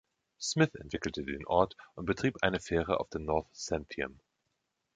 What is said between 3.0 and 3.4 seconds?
der